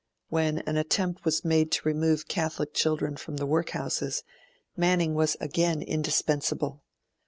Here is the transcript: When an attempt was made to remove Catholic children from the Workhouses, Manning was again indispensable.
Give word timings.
When 0.29 0.57
an 0.61 0.77
attempt 0.77 1.25
was 1.25 1.45
made 1.45 1.71
to 1.73 1.87
remove 1.87 2.27
Catholic 2.27 2.73
children 2.73 3.15
from 3.17 3.37
the 3.37 3.45
Workhouses, 3.45 4.23
Manning 4.75 5.13
was 5.13 5.37
again 5.39 5.83
indispensable. 5.83 6.81